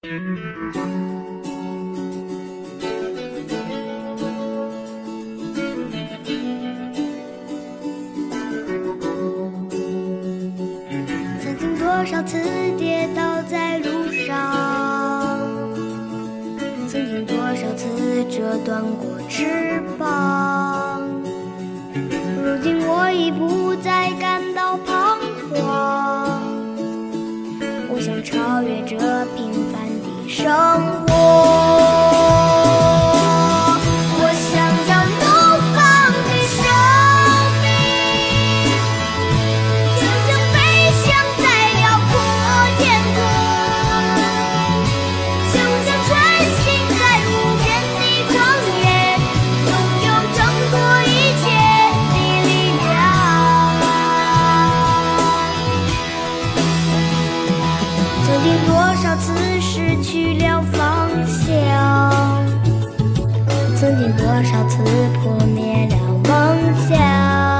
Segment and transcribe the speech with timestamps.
[0.00, 0.10] 曾
[11.58, 12.38] 经多少次
[12.78, 15.48] 跌倒在路上
[16.86, 21.10] 曾经多少次折断过翅膀。
[21.92, 23.57] 如今我已不
[30.38, 30.46] 生
[31.04, 31.07] 活
[59.08, 62.44] 多少次失去了方向。
[63.74, 64.82] 曾经多少次
[65.22, 67.57] 破灭了梦想。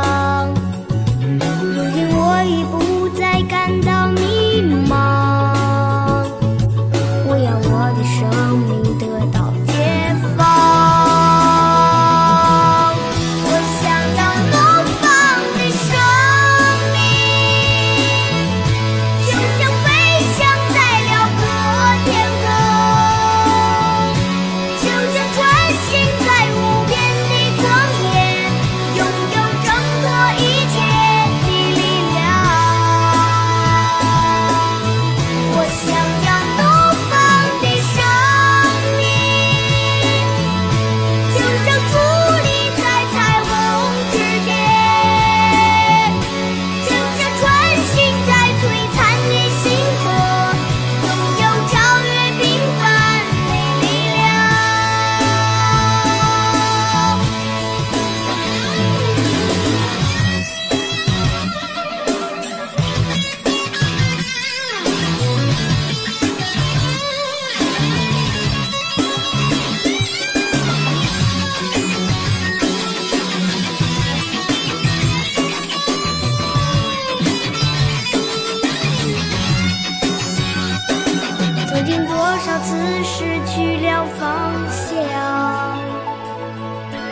[82.60, 84.88] 次失去了方向。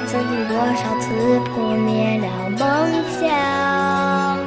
[0.06, 2.58] 曾经多少次破灭了梦
[3.18, 4.38] 想。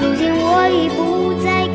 [0.00, 1.66] 如今我已不再